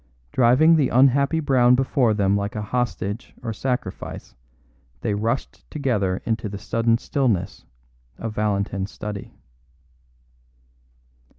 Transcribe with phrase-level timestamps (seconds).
[0.31, 4.33] Driving the unhappy Brown before them like a hostage or sacrifice,
[5.01, 7.65] they rushed together into the sudden stillness
[8.17, 9.31] of Valentin's study.